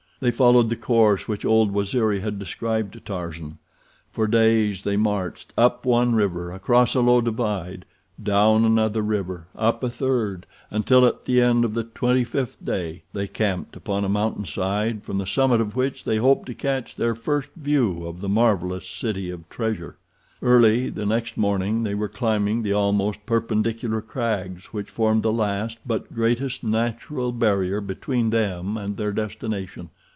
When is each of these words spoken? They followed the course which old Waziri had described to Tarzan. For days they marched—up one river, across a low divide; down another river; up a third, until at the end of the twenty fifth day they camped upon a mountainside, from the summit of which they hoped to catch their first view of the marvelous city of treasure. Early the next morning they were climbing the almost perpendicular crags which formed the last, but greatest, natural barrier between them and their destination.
They 0.23 0.29
followed 0.29 0.69
the 0.69 0.75
course 0.75 1.27
which 1.27 1.45
old 1.45 1.73
Waziri 1.73 2.19
had 2.19 2.37
described 2.37 2.93
to 2.93 2.99
Tarzan. 2.99 3.57
For 4.11 4.27
days 4.27 4.83
they 4.83 4.95
marched—up 4.95 5.83
one 5.83 6.13
river, 6.13 6.51
across 6.51 6.93
a 6.93 7.01
low 7.01 7.21
divide; 7.21 7.85
down 8.21 8.63
another 8.63 9.01
river; 9.01 9.47
up 9.55 9.83
a 9.83 9.89
third, 9.89 10.45
until 10.69 11.07
at 11.07 11.25
the 11.25 11.41
end 11.41 11.65
of 11.65 11.73
the 11.73 11.83
twenty 11.85 12.23
fifth 12.23 12.63
day 12.63 13.01
they 13.13 13.25
camped 13.27 13.75
upon 13.75 14.05
a 14.05 14.09
mountainside, 14.09 15.01
from 15.05 15.17
the 15.17 15.25
summit 15.25 15.59
of 15.59 15.75
which 15.75 16.03
they 16.03 16.17
hoped 16.17 16.45
to 16.45 16.53
catch 16.53 16.95
their 16.97 17.15
first 17.15 17.49
view 17.57 18.05
of 18.05 18.21
the 18.21 18.29
marvelous 18.29 18.87
city 18.87 19.31
of 19.31 19.49
treasure. 19.49 19.97
Early 20.39 20.89
the 20.91 21.05
next 21.07 21.35
morning 21.35 21.81
they 21.81 21.95
were 21.95 22.07
climbing 22.07 22.61
the 22.61 22.73
almost 22.73 23.25
perpendicular 23.25 24.01
crags 24.01 24.67
which 24.67 24.91
formed 24.91 25.23
the 25.23 25.33
last, 25.33 25.79
but 25.83 26.13
greatest, 26.13 26.63
natural 26.63 27.31
barrier 27.31 27.81
between 27.81 28.29
them 28.29 28.77
and 28.77 28.97
their 28.97 29.11
destination. 29.11 29.89